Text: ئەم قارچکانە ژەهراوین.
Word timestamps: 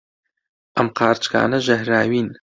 ئەم 0.75 0.87
قارچکانە 0.97 1.57
ژەهراوین. 1.65 2.29